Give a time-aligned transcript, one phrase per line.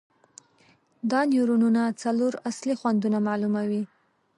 [1.11, 3.83] دا نیورونونه څلور اصلي خوندونه معلوموي.